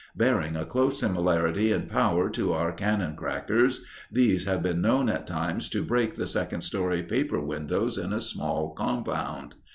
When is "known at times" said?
4.81-5.69